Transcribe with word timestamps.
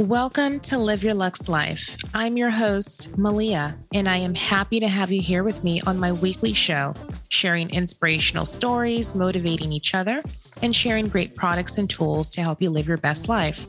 Welcome 0.00 0.60
to 0.60 0.78
Live 0.78 1.04
Your 1.04 1.12
Luxe 1.12 1.46
Life. 1.46 1.94
I'm 2.14 2.38
your 2.38 2.48
host, 2.48 3.18
Malia, 3.18 3.76
and 3.92 4.08
I 4.08 4.16
am 4.16 4.34
happy 4.34 4.80
to 4.80 4.88
have 4.88 5.12
you 5.12 5.20
here 5.20 5.44
with 5.44 5.62
me 5.62 5.82
on 5.82 5.98
my 5.98 6.10
weekly 6.10 6.54
show, 6.54 6.94
sharing 7.28 7.68
inspirational 7.68 8.46
stories, 8.46 9.14
motivating 9.14 9.72
each 9.72 9.94
other, 9.94 10.22
and 10.62 10.74
sharing 10.74 11.08
great 11.08 11.36
products 11.36 11.76
and 11.76 11.90
tools 11.90 12.30
to 12.30 12.40
help 12.40 12.62
you 12.62 12.70
live 12.70 12.88
your 12.88 12.96
best 12.96 13.28
life. 13.28 13.66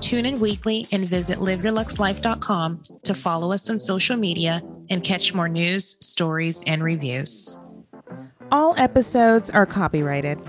Tune 0.00 0.24
in 0.24 0.40
weekly 0.40 0.88
and 0.90 1.06
visit 1.06 1.36
liveyourluxelife.com 1.36 2.80
to 3.02 3.14
follow 3.14 3.52
us 3.52 3.68
on 3.68 3.78
social 3.78 4.16
media 4.16 4.62
and 4.88 5.04
catch 5.04 5.34
more 5.34 5.50
news, 5.50 5.98
stories, 6.00 6.64
and 6.66 6.82
reviews. 6.82 7.60
All 8.50 8.74
episodes 8.78 9.50
are 9.50 9.66
copyrighted. 9.66 10.40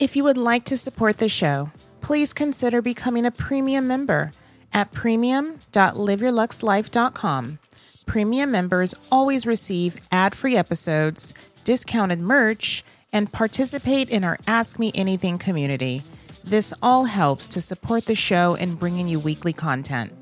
If 0.00 0.16
you 0.16 0.24
would 0.24 0.38
like 0.38 0.64
to 0.64 0.76
support 0.76 1.18
the 1.18 1.28
show, 1.28 1.70
please 2.02 2.34
consider 2.34 2.82
becoming 2.82 3.24
a 3.24 3.30
premium 3.30 3.86
member 3.86 4.32
at 4.72 4.90
premium.liveyourluxelife.com. 4.92 7.58
Premium 8.04 8.50
members 8.50 8.94
always 9.10 9.46
receive 9.46 9.96
ad 10.10 10.34
free 10.34 10.56
episodes, 10.56 11.32
discounted 11.64 12.20
merch, 12.20 12.84
and 13.12 13.32
participate 13.32 14.10
in 14.10 14.24
our 14.24 14.36
Ask 14.46 14.78
Me 14.78 14.92
Anything 14.94 15.38
community. 15.38 16.02
This 16.44 16.72
all 16.82 17.04
helps 17.04 17.46
to 17.48 17.60
support 17.60 18.06
the 18.06 18.14
show 18.14 18.54
in 18.54 18.74
bringing 18.74 19.08
you 19.08 19.20
weekly 19.20 19.52
content. 19.52 20.21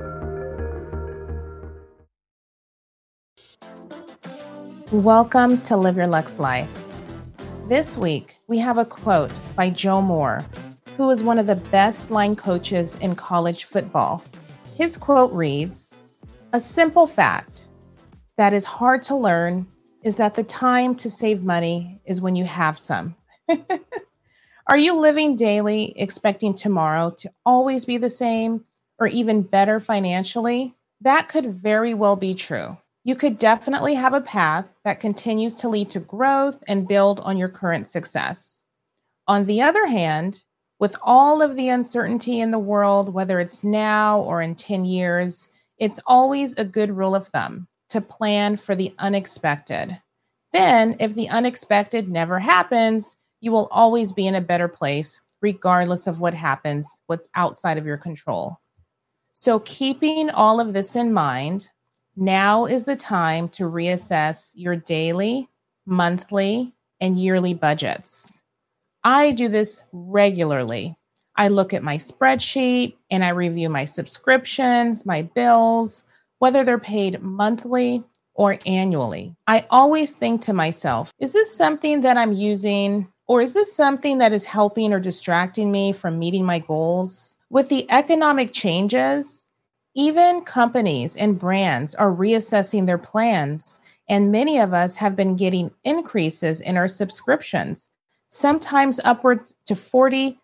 Welcome 4.91 5.61
to 5.61 5.77
Live 5.77 5.95
Your 5.95 6.07
Luxe 6.07 6.37
Life. 6.37 6.69
This 7.69 7.95
week, 7.95 8.39
we 8.49 8.57
have 8.57 8.77
a 8.77 8.83
quote 8.83 9.31
by 9.55 9.69
Joe 9.69 10.01
Moore, 10.01 10.45
who 10.97 11.09
is 11.11 11.23
one 11.23 11.39
of 11.39 11.47
the 11.47 11.55
best 11.55 12.11
line 12.11 12.35
coaches 12.35 12.95
in 12.95 13.15
college 13.15 13.63
football. 13.63 14.21
His 14.75 14.97
quote 14.97 15.31
reads 15.31 15.97
A 16.51 16.59
simple 16.59 17.07
fact 17.07 17.69
that 18.35 18.51
is 18.51 18.65
hard 18.65 19.01
to 19.03 19.15
learn 19.15 19.65
is 20.03 20.17
that 20.17 20.35
the 20.35 20.43
time 20.43 20.95
to 20.95 21.09
save 21.09 21.41
money 21.41 22.01
is 22.03 22.19
when 22.19 22.35
you 22.35 22.43
have 22.43 22.77
some. 22.77 23.15
Are 24.67 24.77
you 24.77 24.99
living 24.99 25.37
daily 25.37 25.97
expecting 25.97 26.53
tomorrow 26.53 27.11
to 27.19 27.31
always 27.45 27.85
be 27.85 27.95
the 27.95 28.09
same 28.09 28.65
or 28.99 29.07
even 29.07 29.43
better 29.43 29.79
financially? 29.79 30.75
That 30.99 31.29
could 31.29 31.45
very 31.45 31.93
well 31.93 32.17
be 32.17 32.33
true. 32.33 32.75
You 33.03 33.15
could 33.15 33.37
definitely 33.37 33.95
have 33.95 34.13
a 34.13 34.21
path 34.21 34.65
that 34.83 34.99
continues 34.99 35.55
to 35.55 35.69
lead 35.69 35.89
to 35.91 35.99
growth 35.99 36.63
and 36.67 36.87
build 36.87 37.19
on 37.21 37.35
your 37.35 37.49
current 37.49 37.87
success. 37.87 38.63
On 39.27 39.45
the 39.45 39.61
other 39.61 39.87
hand, 39.87 40.43
with 40.79 40.95
all 41.01 41.41
of 41.41 41.55
the 41.55 41.69
uncertainty 41.69 42.39
in 42.39 42.51
the 42.51 42.59
world, 42.59 43.13
whether 43.13 43.39
it's 43.39 43.63
now 43.63 44.19
or 44.21 44.41
in 44.41 44.55
10 44.55 44.85
years, 44.85 45.47
it's 45.79 45.99
always 46.05 46.53
a 46.53 46.65
good 46.65 46.91
rule 46.91 47.15
of 47.15 47.27
thumb 47.27 47.67
to 47.89 48.01
plan 48.01 48.55
for 48.55 48.75
the 48.75 48.93
unexpected. 48.99 49.99
Then, 50.53 50.95
if 50.99 51.15
the 51.15 51.29
unexpected 51.29 52.07
never 52.07 52.39
happens, 52.39 53.15
you 53.39 53.51
will 53.51 53.67
always 53.71 54.13
be 54.13 54.27
in 54.27 54.35
a 54.35 54.41
better 54.41 54.67
place, 54.67 55.19
regardless 55.41 56.07
of 56.07 56.19
what 56.19 56.33
happens, 56.33 56.87
what's 57.07 57.27
outside 57.35 57.77
of 57.77 57.85
your 57.85 57.97
control. 57.97 58.59
So, 59.33 59.59
keeping 59.59 60.29
all 60.29 60.59
of 60.59 60.73
this 60.73 60.95
in 60.95 61.13
mind, 61.13 61.69
now 62.21 62.65
is 62.65 62.85
the 62.85 62.95
time 62.95 63.49
to 63.49 63.63
reassess 63.63 64.53
your 64.55 64.75
daily, 64.75 65.49
monthly, 65.85 66.73
and 67.01 67.19
yearly 67.19 67.53
budgets. 67.53 68.43
I 69.03 69.31
do 69.31 69.49
this 69.49 69.81
regularly. 69.91 70.95
I 71.35 71.47
look 71.47 71.73
at 71.73 71.83
my 71.83 71.97
spreadsheet 71.97 72.95
and 73.09 73.25
I 73.25 73.29
review 73.29 73.69
my 73.69 73.85
subscriptions, 73.85 75.05
my 75.05 75.23
bills, 75.23 76.03
whether 76.39 76.63
they're 76.63 76.77
paid 76.77 77.21
monthly 77.21 78.03
or 78.33 78.59
annually. 78.65 79.35
I 79.47 79.65
always 79.69 80.15
think 80.15 80.41
to 80.43 80.53
myself, 80.53 81.11
is 81.19 81.33
this 81.33 81.55
something 81.55 82.01
that 82.01 82.17
I'm 82.17 82.33
using 82.33 83.07
or 83.27 83.41
is 83.41 83.53
this 83.53 83.75
something 83.75 84.17
that 84.17 84.33
is 84.33 84.45
helping 84.45 84.93
or 84.93 84.99
distracting 84.99 85.71
me 85.71 85.93
from 85.93 86.19
meeting 86.19 86.45
my 86.45 86.59
goals? 86.59 87.37
With 87.49 87.69
the 87.69 87.89
economic 87.91 88.51
changes, 88.51 89.50
even 89.95 90.41
companies 90.41 91.15
and 91.15 91.39
brands 91.39 91.95
are 91.95 92.11
reassessing 92.11 92.85
their 92.85 92.97
plans, 92.97 93.79
and 94.07 94.31
many 94.31 94.59
of 94.59 94.73
us 94.73 94.97
have 94.97 95.15
been 95.15 95.35
getting 95.35 95.71
increases 95.83 96.61
in 96.61 96.77
our 96.77 96.87
subscriptions, 96.87 97.89
sometimes 98.27 98.99
upwards 99.03 99.53
to 99.65 99.73
40% 99.73 100.37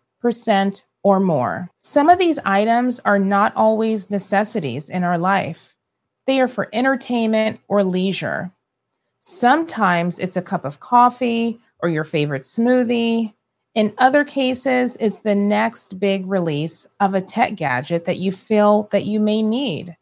or 1.02 1.20
more. 1.20 1.70
Some 1.78 2.10
of 2.10 2.18
these 2.18 2.38
items 2.44 3.00
are 3.00 3.18
not 3.18 3.56
always 3.56 4.10
necessities 4.10 4.88
in 4.88 5.04
our 5.04 5.18
life, 5.18 5.74
they 6.26 6.40
are 6.40 6.48
for 6.48 6.68
entertainment 6.74 7.60
or 7.68 7.82
leisure. 7.82 8.52
Sometimes 9.18 10.18
it's 10.18 10.36
a 10.36 10.42
cup 10.42 10.66
of 10.66 10.78
coffee 10.78 11.58
or 11.80 11.88
your 11.88 12.04
favorite 12.04 12.42
smoothie. 12.42 13.32
In 13.78 13.94
other 13.96 14.24
cases, 14.24 14.96
it's 14.98 15.20
the 15.20 15.36
next 15.36 16.00
big 16.00 16.26
release 16.26 16.88
of 16.98 17.14
a 17.14 17.20
tech 17.20 17.54
gadget 17.54 18.06
that 18.06 18.18
you 18.18 18.32
feel 18.32 18.88
that 18.90 19.04
you 19.04 19.20
may 19.20 19.40
need. 19.40 19.96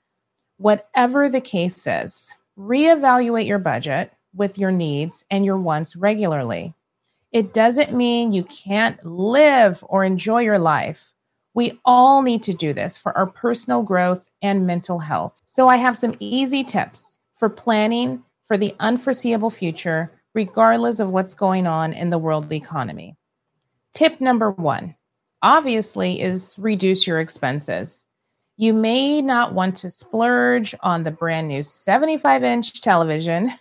Whatever 0.56 1.28
the 1.28 1.42
case 1.42 1.86
is, 1.86 2.32
reevaluate 2.58 3.46
your 3.46 3.58
budget 3.58 4.14
with 4.34 4.56
your 4.56 4.72
needs 4.72 5.26
and 5.30 5.44
your 5.44 5.58
wants 5.58 5.94
regularly. 5.94 6.72
It 7.32 7.52
doesn't 7.52 7.92
mean 7.92 8.32
you 8.32 8.44
can't 8.44 9.04
live 9.04 9.84
or 9.86 10.04
enjoy 10.04 10.40
your 10.40 10.58
life. 10.58 11.12
We 11.52 11.78
all 11.84 12.22
need 12.22 12.44
to 12.44 12.54
do 12.54 12.72
this 12.72 12.96
for 12.96 13.14
our 13.14 13.26
personal 13.26 13.82
growth 13.82 14.30
and 14.40 14.66
mental 14.66 15.00
health. 15.00 15.42
So, 15.44 15.68
I 15.68 15.76
have 15.76 15.98
some 15.98 16.14
easy 16.18 16.64
tips 16.64 17.18
for 17.34 17.50
planning 17.50 18.24
for 18.46 18.56
the 18.56 18.74
unforeseeable 18.80 19.50
future, 19.50 20.12
regardless 20.34 20.98
of 20.98 21.10
what's 21.10 21.34
going 21.34 21.66
on 21.66 21.92
in 21.92 22.08
the 22.08 22.16
world 22.16 22.50
economy. 22.50 23.18
Tip 23.96 24.20
number 24.20 24.50
one, 24.50 24.94
obviously, 25.40 26.20
is 26.20 26.54
reduce 26.58 27.06
your 27.06 27.18
expenses. 27.18 28.04
You 28.58 28.74
may 28.74 29.22
not 29.22 29.54
want 29.54 29.74
to 29.76 29.88
splurge 29.88 30.74
on 30.82 31.04
the 31.04 31.10
brand 31.10 31.48
new 31.48 31.62
75 31.62 32.44
inch 32.44 32.82
television 32.82 33.52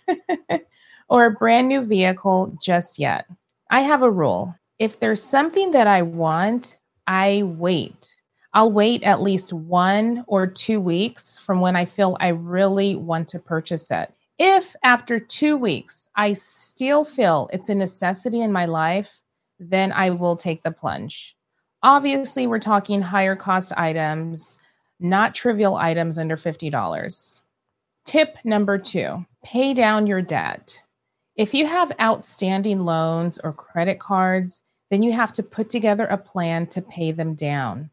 or 1.08 1.24
a 1.24 1.30
brand 1.30 1.68
new 1.68 1.80
vehicle 1.80 2.54
just 2.62 2.98
yet. 2.98 3.24
I 3.70 3.80
have 3.80 4.02
a 4.02 4.10
rule. 4.10 4.54
If 4.78 5.00
there's 5.00 5.22
something 5.22 5.70
that 5.70 5.86
I 5.86 6.02
want, 6.02 6.76
I 7.06 7.42
wait. 7.46 8.14
I'll 8.52 8.70
wait 8.70 9.04
at 9.04 9.22
least 9.22 9.54
one 9.54 10.22
or 10.26 10.46
two 10.46 10.82
weeks 10.82 11.38
from 11.38 11.60
when 11.60 11.76
I 11.76 11.86
feel 11.86 12.14
I 12.20 12.28
really 12.28 12.94
want 12.94 13.28
to 13.28 13.38
purchase 13.38 13.90
it. 13.90 14.12
If 14.38 14.76
after 14.84 15.18
two 15.18 15.56
weeks 15.56 16.10
I 16.14 16.34
still 16.34 17.06
feel 17.06 17.48
it's 17.54 17.70
a 17.70 17.74
necessity 17.74 18.42
in 18.42 18.52
my 18.52 18.66
life, 18.66 19.22
then 19.58 19.92
I 19.92 20.10
will 20.10 20.36
take 20.36 20.62
the 20.62 20.70
plunge. 20.70 21.36
Obviously, 21.82 22.46
we're 22.46 22.58
talking 22.58 23.02
higher 23.02 23.36
cost 23.36 23.72
items, 23.76 24.58
not 24.98 25.34
trivial 25.34 25.76
items 25.76 26.18
under 26.18 26.36
$50. 26.36 27.40
Tip 28.04 28.38
number 28.44 28.78
two 28.78 29.24
pay 29.44 29.74
down 29.74 30.06
your 30.06 30.22
debt. 30.22 30.82
If 31.36 31.54
you 31.54 31.66
have 31.66 31.92
outstanding 32.00 32.84
loans 32.84 33.38
or 33.38 33.52
credit 33.52 34.00
cards, 34.00 34.62
then 34.90 35.02
you 35.02 35.12
have 35.12 35.32
to 35.34 35.42
put 35.42 35.70
together 35.70 36.06
a 36.06 36.16
plan 36.16 36.66
to 36.68 36.82
pay 36.82 37.12
them 37.12 37.34
down. 37.34 37.90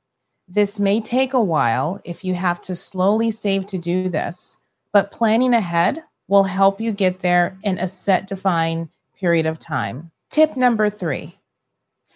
This 0.47 0.79
may 0.79 1.01
take 1.01 1.33
a 1.33 1.41
while 1.41 1.99
if 2.03 2.23
you 2.23 2.33
have 2.35 2.61
to 2.61 2.75
slowly 2.75 3.31
save 3.31 3.65
to 3.67 3.77
do 3.77 4.09
this, 4.09 4.57
but 4.91 5.11
planning 5.11 5.53
ahead 5.53 6.03
will 6.27 6.43
help 6.43 6.79
you 6.79 6.91
get 6.91 7.19
there 7.19 7.57
in 7.63 7.77
a 7.77 7.87
set 7.87 8.27
defined 8.27 8.89
period 9.15 9.45
of 9.45 9.59
time. 9.59 10.11
Tip 10.29 10.57
number 10.57 10.89
three 10.89 11.37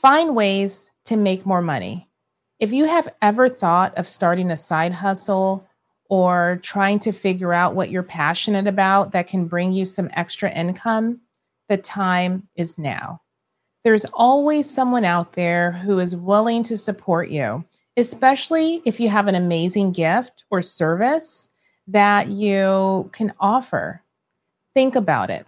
find 0.02 0.36
ways 0.36 0.92
to 1.06 1.18
make 1.18 1.46
more 1.46 1.62
money. 1.62 2.08
If 2.60 2.72
you 2.72 2.86
have 2.86 3.14
ever 3.20 3.50
thought 3.50 3.98
of 3.98 4.08
starting 4.08 4.52
a 4.52 4.58
side 4.58 4.94
hustle 4.94 5.68
or 6.08 6.60
trying 6.62 7.00
to 7.00 7.12
figure 7.12 7.52
out 7.52 7.74
what 7.74 7.90
you're 7.90 8.04
passionate 8.04 8.68
about 8.68 9.12
that 9.12 9.28
can 9.28 9.48
bring 9.48 9.72
you 9.72 9.86
some 9.86 10.10
extra 10.14 10.52
income, 10.52 11.22
the 11.68 11.78
time 11.78 12.48
is 12.56 12.78
now. 12.78 13.22
There's 13.84 14.06
always 14.14 14.70
someone 14.70 15.06
out 15.06 15.34
there 15.34 15.72
who 15.72 15.98
is 15.98 16.16
willing 16.16 16.62
to 16.64 16.78
support 16.78 17.30
you, 17.30 17.66
especially 17.96 18.82
if 18.86 19.00
you 19.00 19.10
have 19.10 19.28
an 19.28 19.36
amazing 19.36 19.94
gift 19.94 20.44
or 20.52 20.62
service 20.62 21.50
that 21.88 22.28
you 22.28 23.10
can 23.14 23.34
offer. 23.40 24.04
Think 24.76 24.96
about 24.96 25.32
it. 25.32 25.48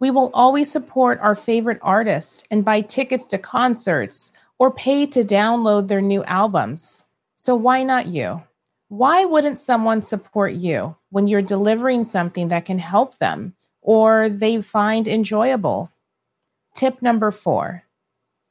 We 0.00 0.10
will 0.10 0.30
always 0.34 0.70
support 0.70 1.20
our 1.20 1.34
favorite 1.34 1.78
artists 1.82 2.44
and 2.50 2.64
buy 2.64 2.80
tickets 2.80 3.26
to 3.28 3.38
concerts 3.38 4.32
or 4.58 4.70
pay 4.70 5.06
to 5.06 5.20
download 5.22 5.88
their 5.88 6.00
new 6.00 6.24
albums. 6.24 7.04
So 7.34 7.54
why 7.54 7.82
not 7.82 8.06
you? 8.06 8.42
Why 8.88 9.24
wouldn't 9.24 9.58
someone 9.58 10.02
support 10.02 10.52
you 10.54 10.96
when 11.10 11.26
you're 11.26 11.42
delivering 11.42 12.04
something 12.04 12.48
that 12.48 12.64
can 12.64 12.78
help 12.78 13.18
them 13.18 13.54
or 13.80 14.28
they 14.28 14.60
find 14.60 15.08
enjoyable? 15.08 15.90
Tip 16.74 17.02
number 17.02 17.30
four 17.30 17.84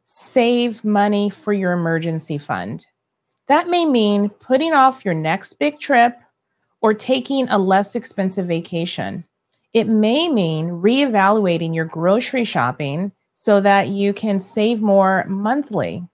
save 0.05 0.83
money 0.83 1.29
for 1.29 1.53
your 1.53 1.71
emergency 1.71 2.37
fund. 2.37 2.85
That 3.47 3.67
may 3.67 3.85
mean 3.85 4.29
putting 4.29 4.73
off 4.73 5.03
your 5.03 5.13
next 5.13 5.53
big 5.53 5.79
trip 5.79 6.19
or 6.81 6.93
taking 6.93 7.49
a 7.49 7.57
less 7.57 7.95
expensive 7.95 8.45
vacation. 8.45 9.23
It 9.73 9.87
may 9.87 10.29
mean 10.29 10.69
reevaluating 10.69 11.73
your 11.73 11.85
grocery 11.85 12.43
shopping 12.43 13.11
so 13.33 13.59
that 13.61 13.89
you 13.89 14.13
can 14.13 14.39
save 14.39 14.81
more 14.81 15.25
monthly. 15.27 16.07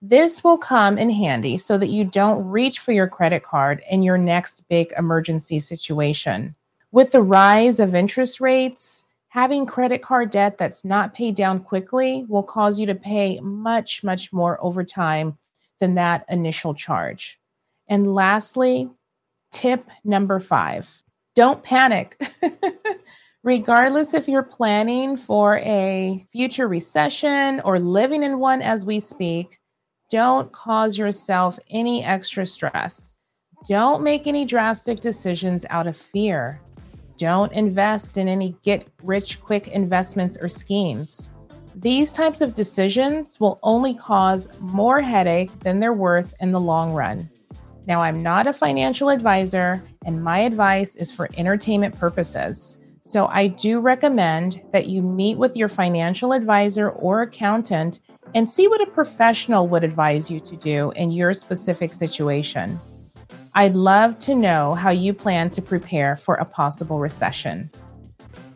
This 0.00 0.42
will 0.42 0.56
come 0.56 0.96
in 0.96 1.10
handy 1.10 1.58
so 1.58 1.76
that 1.76 1.88
you 1.88 2.04
don't 2.04 2.46
reach 2.48 2.78
for 2.78 2.92
your 2.92 3.06
credit 3.06 3.42
card 3.42 3.82
in 3.90 4.02
your 4.02 4.16
next 4.16 4.66
big 4.68 4.92
emergency 4.96 5.60
situation. 5.60 6.54
With 6.92 7.12
the 7.12 7.22
rise 7.22 7.78
of 7.78 7.94
interest 7.94 8.40
rates, 8.40 9.04
having 9.28 9.66
credit 9.66 10.00
card 10.00 10.30
debt 10.30 10.56
that's 10.56 10.84
not 10.84 11.14
paid 11.14 11.34
down 11.34 11.60
quickly 11.60 12.24
will 12.28 12.42
cause 12.42 12.80
you 12.80 12.86
to 12.86 12.94
pay 12.94 13.38
much, 13.40 14.02
much 14.02 14.32
more 14.32 14.58
over 14.64 14.82
time 14.82 15.36
than 15.78 15.94
that 15.96 16.24
initial 16.30 16.72
charge. 16.72 17.38
And 17.86 18.14
lastly, 18.14 18.88
tip 19.50 19.90
number 20.04 20.40
five 20.40 21.04
don't 21.34 21.62
panic. 21.62 22.16
Regardless 23.44 24.14
if 24.14 24.26
you're 24.26 24.42
planning 24.42 25.18
for 25.18 25.58
a 25.58 26.24
future 26.32 26.66
recession 26.66 27.60
or 27.60 27.78
living 27.78 28.22
in 28.22 28.38
one 28.38 28.62
as 28.62 28.86
we 28.86 28.98
speak, 28.98 29.58
don't 30.10 30.50
cause 30.50 30.96
yourself 30.96 31.58
any 31.68 32.02
extra 32.02 32.46
stress. 32.46 33.18
Don't 33.68 34.02
make 34.02 34.26
any 34.26 34.46
drastic 34.46 35.00
decisions 35.00 35.66
out 35.68 35.86
of 35.86 35.94
fear. 35.94 36.58
Don't 37.18 37.52
invest 37.52 38.16
in 38.16 38.28
any 38.28 38.56
get 38.62 38.88
rich 39.02 39.42
quick 39.42 39.68
investments 39.68 40.38
or 40.40 40.48
schemes. 40.48 41.28
These 41.74 42.12
types 42.12 42.40
of 42.40 42.54
decisions 42.54 43.38
will 43.38 43.58
only 43.62 43.92
cause 43.92 44.48
more 44.58 45.02
headache 45.02 45.50
than 45.60 45.80
they're 45.80 45.92
worth 45.92 46.32
in 46.40 46.50
the 46.50 46.60
long 46.60 46.94
run. 46.94 47.28
Now, 47.86 48.00
I'm 48.00 48.22
not 48.22 48.46
a 48.46 48.54
financial 48.54 49.10
advisor, 49.10 49.84
and 50.06 50.24
my 50.24 50.38
advice 50.38 50.96
is 50.96 51.12
for 51.12 51.28
entertainment 51.36 51.94
purposes. 51.98 52.78
So, 53.06 53.26
I 53.26 53.48
do 53.48 53.80
recommend 53.80 54.62
that 54.72 54.88
you 54.88 55.02
meet 55.02 55.36
with 55.36 55.58
your 55.58 55.68
financial 55.68 56.32
advisor 56.32 56.88
or 56.88 57.20
accountant 57.20 58.00
and 58.34 58.48
see 58.48 58.66
what 58.66 58.80
a 58.80 58.86
professional 58.86 59.68
would 59.68 59.84
advise 59.84 60.30
you 60.30 60.40
to 60.40 60.56
do 60.56 60.90
in 60.92 61.10
your 61.10 61.34
specific 61.34 61.92
situation. 61.92 62.80
I'd 63.54 63.76
love 63.76 64.18
to 64.20 64.34
know 64.34 64.72
how 64.72 64.88
you 64.88 65.12
plan 65.12 65.50
to 65.50 65.60
prepare 65.60 66.16
for 66.16 66.36
a 66.36 66.46
possible 66.46 66.98
recession. 66.98 67.70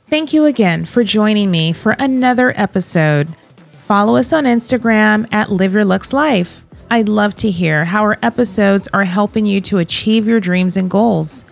Thank 0.09 0.33
you 0.33 0.47
again 0.47 0.87
for 0.87 1.05
joining 1.05 1.50
me 1.50 1.75
for 1.75 1.93
another 1.99 2.55
episode. 2.56 3.29
Follow 3.73 4.17
us 4.17 4.33
on 4.33 4.45
Instagram 4.45 5.31
at 5.31 5.53
Live 5.53 5.75
Your 5.75 5.85
Luxe 5.85 6.15
Life. 6.15 6.65
I'd 6.91 7.11
love 7.11 7.37
to 7.37 7.50
hear 7.50 7.85
how 7.85 8.03
our 8.03 8.19
episodes 8.23 8.89
are 8.95 9.05
helping 9.05 9.45
you 9.45 9.61
to 9.62 9.77
achieve 9.77 10.27
your 10.27 10.41
dreams 10.41 10.79
and 10.79 10.91
goals. 10.91 11.45